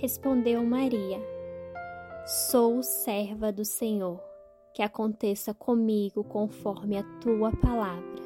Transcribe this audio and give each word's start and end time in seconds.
Respondeu 0.00 0.62
Maria: 0.64 1.20
Sou 2.24 2.84
serva 2.84 3.50
do 3.50 3.64
Senhor, 3.64 4.22
que 4.72 4.80
aconteça 4.80 5.52
comigo 5.52 6.22
conforme 6.22 6.96
a 6.96 7.02
tua 7.18 7.50
palavra. 7.50 8.22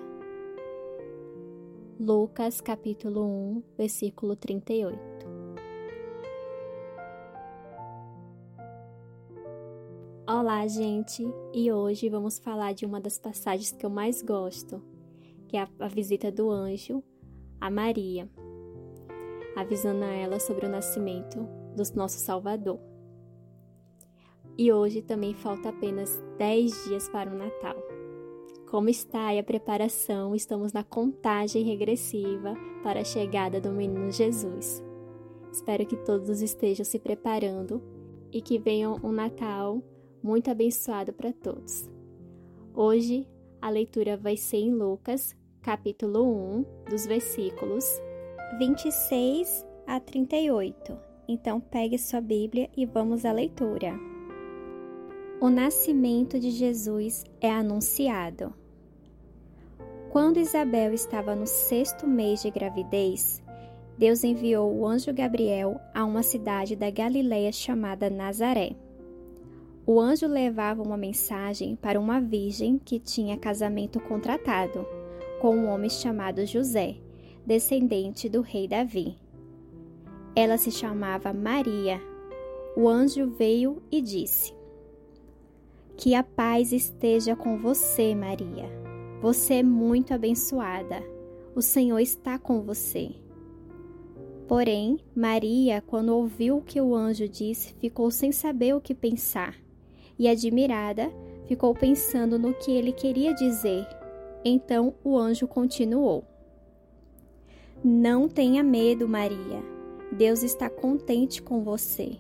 Lucas 1.99 2.61
capítulo 2.61 3.25
1, 3.25 3.63
versículo 3.79 4.37
38. 4.37 4.99
Olá, 10.29 10.67
gente! 10.67 11.25
E 11.55 11.73
hoje 11.73 12.11
vamos 12.11 12.39
falar 12.39 12.75
de 12.75 12.85
uma 12.85 13.01
das 13.01 13.19
passagens 13.19 13.73
que 13.73 13.87
eu 13.87 13.91
mais 13.91 14.21
gosto, 14.21 14.83
que 15.49 15.57
é 15.57 15.67
a 15.79 15.89
visita 15.89 16.31
do 16.31 16.51
anjo 16.51 17.03
a 17.59 17.71
Maria, 17.71 18.29
avisando 19.57 20.05
a 20.05 20.13
ela 20.13 20.39
sobre 20.39 20.67
o 20.67 20.69
nascimento 20.69 21.62
do 21.75 21.83
nosso 21.97 22.19
Salvador. 22.19 22.79
E 24.57 24.73
hoje 24.73 25.01
também 25.01 25.35
falta 25.35 25.71
apenas 25.71 26.23
10 26.39 26.85
dias 26.85 27.09
para 27.09 27.31
o 27.31 27.37
Natal. 27.37 27.77
Como 28.71 28.89
está 28.89 29.39
a 29.39 29.43
preparação? 29.43 30.35
Estamos 30.35 30.73
na 30.73 30.83
contagem 30.83 31.63
regressiva 31.63 32.55
para 32.83 33.01
a 33.01 33.05
chegada 33.05 33.61
do 33.61 33.71
menino 33.71 34.11
Jesus. 34.11 34.83
Espero 35.53 35.85
que 35.87 35.97
todos 35.97 36.41
estejam 36.41 36.85
se 36.85 36.99
preparando 36.99 37.83
e 38.31 38.41
que 38.41 38.59
venha 38.59 38.91
um 38.91 39.13
Natal 39.13 39.83
muito 40.23 40.51
abençoado 40.51 41.13
para 41.13 41.33
todos. 41.33 41.91
Hoje 42.75 43.29
a 43.61 43.69
leitura 43.69 44.17
vai 44.17 44.37
ser 44.37 44.59
em 44.59 44.73
Lucas, 44.73 45.37
capítulo 45.61 46.25
1, 46.25 46.65
dos 46.89 47.07
versículos 47.07 47.85
26 48.59 49.67
a 49.87 50.01
38 50.01 51.12
então 51.33 51.61
pegue 51.61 51.99
sua 51.99 52.21
Bíblia 52.21 52.69
e 52.77 52.85
vamos 52.85 53.25
à 53.25 53.33
leitura. 53.33 53.99
O 55.41 55.49
nascimento 55.49 56.39
de 56.39 56.51
Jesus 56.51 57.25
é 57.41 57.51
anunciado. 57.51 58.55
Quando 60.11 60.39
Isabel 60.39 60.93
estava 60.93 61.35
no 61.35 61.47
sexto 61.47 62.07
mês 62.07 62.43
de 62.43 62.51
gravidez, 62.51 63.43
Deus 63.99 64.23
enviou 64.23 64.73
o 64.73 64.87
anjo 64.87 65.13
Gabriel 65.13 65.81
a 65.95 66.05
uma 66.05 66.23
cidade 66.23 66.77
da 66.77 66.91
Galiléia 66.91 67.51
chamada 67.51 68.11
Nazaré. 68.11 68.77
O 69.85 70.01
anjo 70.01 70.27
levava 70.27 70.83
uma 70.83 70.97
mensagem 70.97 71.75
para 71.75 71.99
uma 71.99 72.21
virgem 72.21 72.79
que 72.79 73.01
tinha 73.01 73.37
casamento 73.37 73.99
contratado 73.99 74.87
com 75.41 75.57
um 75.57 75.69
homem 75.69 75.91
chamado 75.91 76.47
José, 76.47 76.97
descendente 77.45 78.29
do 78.29 78.43
rei 78.43 78.69
Davi. 78.69 79.17
Ela 80.35 80.57
se 80.57 80.71
chamava 80.71 81.31
Maria. 81.33 82.01
O 82.75 82.89
anjo 82.89 83.27
veio 83.27 83.83
e 83.91 84.01
disse: 84.01 84.55
Que 85.95 86.15
a 86.15 86.23
paz 86.23 86.73
esteja 86.73 87.37
com 87.37 87.59
você, 87.59 88.15
Maria. 88.15 88.65
Você 89.21 89.55
é 89.55 89.63
muito 89.63 90.15
abençoada. 90.15 91.03
O 91.55 91.61
Senhor 91.61 91.99
está 91.99 92.39
com 92.39 92.63
você. 92.63 93.11
Porém, 94.49 95.01
Maria, 95.15 95.83
quando 95.87 96.17
ouviu 96.17 96.59
o 96.59 96.63
que 96.63 96.81
o 96.81 96.95
anjo 96.95 97.29
disse, 97.29 97.75
ficou 97.75 98.11
sem 98.11 98.33
saber 98.33 98.75
o 98.75 98.81
que 98.81 98.95
pensar. 98.95 99.55
E 100.19 100.29
admirada, 100.29 101.13
ficou 101.47 101.75
pensando 101.75 102.39
no 102.39 102.55
que 102.55 102.71
ele 102.71 102.93
queria 102.93 103.35
dizer. 103.35 103.87
Então 104.43 104.95
o 105.05 105.19
anjo 105.19 105.47
continuou: 105.47 106.25
Não 107.85 108.31
tenha 108.31 108.63
medo, 108.63 109.07
Maria 109.07 109.82
Deus 110.13 110.43
está 110.43 110.69
contente 110.69 111.41
com 111.41 111.65
você. 111.65 112.19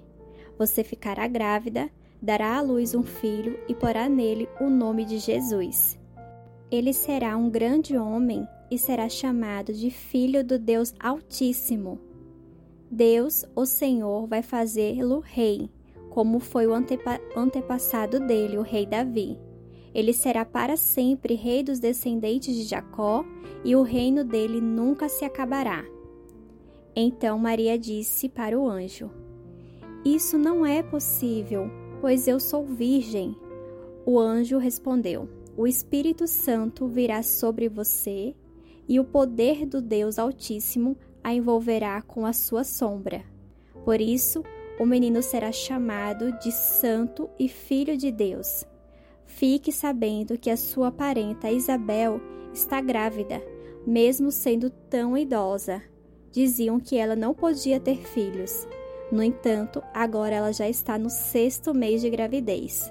Você 0.58 0.82
ficará 0.82 1.26
grávida, 1.28 1.90
dará 2.20 2.56
à 2.56 2.62
luz 2.62 2.94
um 2.94 3.02
filho 3.02 3.58
e 3.68 3.74
porá 3.74 4.08
nele 4.08 4.48
o 4.60 4.70
nome 4.70 5.04
de 5.04 5.18
Jesus. 5.18 5.98
Ele 6.70 6.94
será 6.94 7.36
um 7.36 7.50
grande 7.50 7.98
homem 7.98 8.48
e 8.70 8.78
será 8.78 9.08
chamado 9.08 9.74
de 9.74 9.90
Filho 9.90 10.42
do 10.42 10.58
Deus 10.58 10.94
Altíssimo. 10.98 12.00
Deus, 12.90 13.44
o 13.54 13.66
Senhor, 13.66 14.26
vai 14.26 14.42
fazê-lo 14.42 15.20
rei, 15.20 15.68
como 16.08 16.40
foi 16.40 16.66
o 16.66 16.72
antepa 16.72 17.20
antepassado 17.36 18.20
dele, 18.20 18.56
o 18.56 18.62
rei 18.62 18.86
Davi. 18.86 19.38
Ele 19.94 20.14
será 20.14 20.44
para 20.46 20.78
sempre 20.78 21.34
rei 21.34 21.62
dos 21.62 21.78
descendentes 21.78 22.54
de 22.54 22.62
Jacó, 22.64 23.24
e 23.62 23.76
o 23.76 23.82
reino 23.82 24.24
dele 24.24 24.60
nunca 24.60 25.08
se 25.08 25.24
acabará. 25.24 25.84
Então 26.94 27.38
Maria 27.38 27.78
disse 27.78 28.28
para 28.28 28.58
o 28.58 28.68
anjo: 28.68 29.10
Isso 30.04 30.36
não 30.36 30.64
é 30.64 30.82
possível, 30.82 31.70
pois 32.00 32.28
eu 32.28 32.38
sou 32.38 32.66
virgem. 32.66 33.34
O 34.04 34.18
anjo 34.18 34.58
respondeu: 34.58 35.28
O 35.56 35.66
Espírito 35.66 36.26
Santo 36.26 36.86
virá 36.86 37.22
sobre 37.22 37.68
você 37.68 38.34
e 38.86 39.00
o 39.00 39.04
poder 39.04 39.64
do 39.64 39.80
Deus 39.80 40.18
Altíssimo 40.18 40.96
a 41.24 41.32
envolverá 41.32 42.02
com 42.02 42.26
a 42.26 42.32
sua 42.32 42.62
sombra. 42.62 43.24
Por 43.84 44.00
isso, 44.00 44.42
o 44.78 44.84
menino 44.84 45.22
será 45.22 45.50
chamado 45.50 46.32
de 46.40 46.52
Santo 46.52 47.30
e 47.38 47.48
Filho 47.48 47.96
de 47.96 48.10
Deus. 48.10 48.66
Fique 49.24 49.72
sabendo 49.72 50.36
que 50.36 50.50
a 50.50 50.58
sua 50.58 50.92
parenta 50.92 51.50
Isabel 51.50 52.20
está 52.52 52.82
grávida, 52.82 53.42
mesmo 53.86 54.30
sendo 54.30 54.68
tão 54.68 55.16
idosa 55.16 55.82
diziam 56.32 56.80
que 56.80 56.96
ela 56.96 57.14
não 57.14 57.34
podia 57.34 57.78
ter 57.78 57.98
filhos. 57.98 58.66
No 59.12 59.22
entanto, 59.22 59.82
agora 59.92 60.34
ela 60.34 60.52
já 60.52 60.68
está 60.68 60.98
no 60.98 61.10
sexto 61.10 61.74
mês 61.74 62.00
de 62.00 62.08
gravidez, 62.08 62.90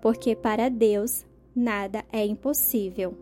porque 0.00 0.36
para 0.36 0.70
Deus 0.70 1.26
nada 1.54 2.04
é 2.12 2.24
impossível. 2.24 3.14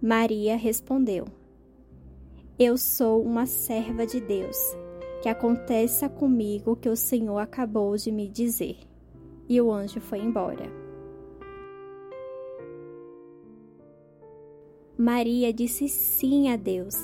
Maria 0.00 0.56
respondeu: 0.56 1.26
Eu 2.56 2.78
sou 2.78 3.20
uma 3.22 3.46
serva 3.46 4.06
de 4.06 4.20
Deus, 4.20 4.56
que 5.20 5.28
aconteça 5.28 6.08
comigo 6.08 6.72
o 6.72 6.76
que 6.76 6.88
o 6.88 6.96
Senhor 6.96 7.38
acabou 7.38 7.96
de 7.96 8.12
me 8.12 8.28
dizer. 8.28 8.78
E 9.48 9.60
o 9.60 9.72
anjo 9.72 10.00
foi 10.00 10.20
embora. 10.20 10.72
Maria 14.96 15.52
disse 15.52 15.88
sim 15.88 16.48
a 16.50 16.56
Deus 16.56 16.94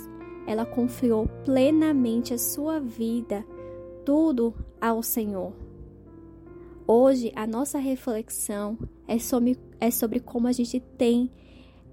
ela 0.50 0.66
confiou 0.66 1.28
plenamente 1.44 2.34
a 2.34 2.38
sua 2.38 2.81
vida, 2.81 3.47
tudo 4.05 4.53
ao 4.81 5.00
Senhor. 5.00 5.53
Hoje, 6.88 7.31
a 7.37 7.47
nossa 7.47 7.78
reflexão 7.78 8.77
é 9.06 9.16
sobre, 9.16 9.56
é 9.78 9.93
sobre 9.93 10.19
como 10.19 10.49
a 10.49 10.53
gente 10.53 10.81
tem 10.81 11.31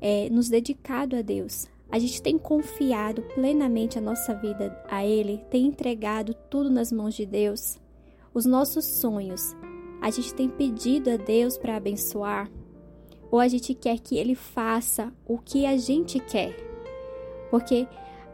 é, 0.02 0.28
nos 0.32 0.50
dedicado 0.50 1.16
a 1.16 1.22
Deus. 1.22 1.68
A 1.88 2.00
gente 2.00 2.20
tem 2.20 2.36
confiado 2.36 3.22
plenamente 3.36 4.00
a 4.00 4.02
nossa 4.02 4.34
vida 4.34 4.76
a 4.90 5.06
Ele, 5.06 5.38
tem 5.52 5.68
entregado 5.68 6.34
tudo 6.50 6.68
nas 6.68 6.92
mãos 6.92 7.14
de 7.14 7.28
Deus. 7.28 7.78
Os 8.34 8.44
nossos 8.44 8.86
sonhos, 8.86 9.56
a 10.02 10.10
gente 10.10 10.34
tem 10.34 10.50
pedido 10.50 11.12
a 11.12 11.18
Deus 11.18 11.60
para 11.60 11.76
abençoar, 11.76 12.50
ou 13.30 13.40
a 13.40 13.48
gente 13.48 13.76
quer 13.76 14.00
que 14.00 14.18
Ele 14.18 14.34
faça 14.34 15.14
o 15.28 15.38
que 15.38 15.64
a 15.68 15.78
gente 15.78 16.20
quer. 16.20 16.56
Porque 17.52 17.88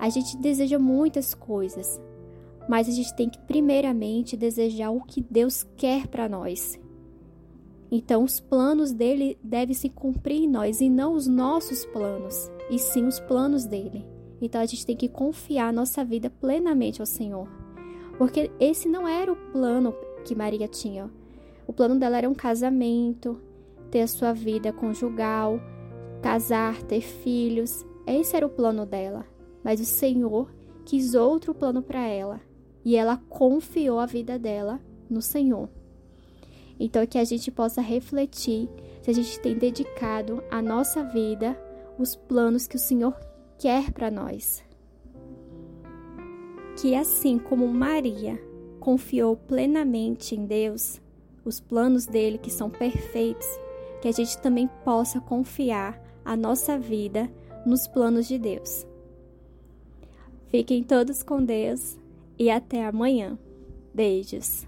a 0.04 0.10
gente 0.10 0.36
deseja 0.36 0.78
muitas 0.78 1.34
coisas, 1.34 1.98
mas 2.68 2.90
a 2.90 2.92
gente 2.92 3.16
tem 3.16 3.30
que 3.30 3.40
primeiramente 3.40 4.36
desejar 4.36 4.92
o 4.92 5.00
que 5.00 5.22
Deus 5.22 5.66
quer 5.78 6.08
para 6.08 6.28
nós. 6.28 6.78
Então, 7.90 8.22
os 8.22 8.38
planos 8.38 8.92
dele 8.92 9.38
devem 9.42 9.74
se 9.74 9.88
cumprir 9.88 10.44
em 10.44 10.50
nós 10.50 10.82
e 10.82 10.90
não 10.90 11.14
os 11.14 11.26
nossos 11.26 11.86
planos, 11.86 12.52
e 12.70 12.78
sim 12.78 13.06
os 13.06 13.22
planos 13.22 13.64
dele. 13.64 14.06
Então, 14.42 14.60
a 14.60 14.66
gente 14.66 14.86
tem 14.86 14.98
que 14.98 15.08
confiar 15.08 15.72
nossa 15.72 16.04
vida 16.04 16.30
plenamente 16.30 17.00
ao 17.00 17.06
Senhor, 17.06 17.48
porque 18.18 18.52
esse 18.60 18.90
não 18.90 19.08
era 19.08 19.32
o 19.32 19.38
plano 19.54 19.96
que 20.26 20.36
Maria 20.36 20.68
tinha. 20.68 21.10
O 21.66 21.72
plano 21.72 21.98
dela 21.98 22.18
era 22.18 22.30
um 22.30 22.36
casamento, 22.36 23.40
ter 23.90 24.02
a 24.02 24.08
sua 24.08 24.34
vida 24.34 24.74
conjugal, 24.74 25.62
casar, 26.22 26.84
ter 26.84 27.00
filhos. 27.00 27.86
Esse 28.06 28.36
era 28.36 28.46
o 28.46 28.50
plano 28.50 28.86
dela 28.86 29.32
mas 29.64 29.80
o 29.80 29.86
Senhor 29.86 30.54
quis 30.86 31.14
outro 31.14 31.54
plano 31.54 31.82
para 31.82 32.06
ela 32.06 32.42
e 32.84 32.96
ela 32.96 33.18
confiou 33.30 34.00
a 34.00 34.06
vida 34.06 34.38
dela 34.38 34.80
no 35.10 35.22
Senhor. 35.22 35.70
Então, 36.80 37.06
que 37.06 37.18
a 37.18 37.24
gente 37.24 37.52
possa 37.52 37.82
refletir 37.82 38.70
se 39.02 39.10
a 39.10 39.14
gente 39.14 39.40
tem 39.40 39.58
dedicado 39.58 40.44
a 40.50 40.62
nossa 40.62 41.04
vida 41.04 41.58
os 41.98 42.16
planos 42.16 42.68
que 42.68 42.76
o 42.76 42.80
Senhor 42.80 43.16
quer 43.58 43.92
para 43.92 44.10
nós. 44.10 44.64
Que 46.82 46.96
assim 46.96 47.38
como 47.38 47.68
Maria 47.68 48.42
confiou 48.80 49.38
plenamente 49.38 50.36
em 50.36 50.46
Deus, 50.46 51.00
os 51.46 51.60
planos 51.60 52.06
dele 52.06 52.38
que 52.38 52.52
são 52.52 52.70
perfeitos, 52.70 53.48
que 54.02 54.08
a 54.08 54.12
gente 54.12 54.38
também 54.40 54.68
possa 54.84 55.22
confiar 55.22 56.02
a 56.26 56.36
nossa 56.36 56.78
vida 56.78 57.32
nos 57.66 57.88
planos 57.88 58.28
de 58.28 58.38
Deus. 58.38 58.86
Fiquem 60.54 60.84
todos 60.84 61.24
com 61.24 61.44
Deus 61.44 61.98
e 62.38 62.52
até 62.52 62.86
amanhã. 62.86 63.40
Beijos. 63.92 64.68